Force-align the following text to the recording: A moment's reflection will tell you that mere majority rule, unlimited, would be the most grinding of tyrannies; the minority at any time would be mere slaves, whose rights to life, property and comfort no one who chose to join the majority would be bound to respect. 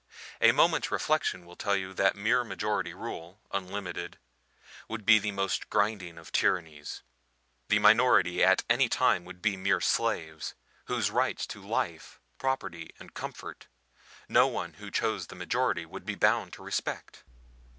A 0.41 0.51
moment's 0.51 0.89
reflection 0.89 1.45
will 1.45 1.55
tell 1.55 1.75
you 1.75 1.93
that 1.93 2.15
mere 2.15 2.43
majority 2.43 2.91
rule, 2.91 3.39
unlimited, 3.51 4.17
would 4.87 5.05
be 5.05 5.19
the 5.19 5.29
most 5.29 5.69
grinding 5.69 6.17
of 6.17 6.31
tyrannies; 6.31 7.03
the 7.67 7.77
minority 7.77 8.43
at 8.43 8.63
any 8.67 8.89
time 8.89 9.25
would 9.25 9.43
be 9.43 9.55
mere 9.55 9.79
slaves, 9.79 10.55
whose 10.85 11.11
rights 11.11 11.45
to 11.45 11.61
life, 11.61 12.19
property 12.39 12.89
and 12.97 13.13
comfort 13.13 13.67
no 14.27 14.47
one 14.47 14.73
who 14.73 14.89
chose 14.89 15.27
to 15.27 15.27
join 15.27 15.27
the 15.37 15.45
majority 15.45 15.85
would 15.85 16.03
be 16.07 16.15
bound 16.15 16.51
to 16.53 16.63
respect. 16.63 17.23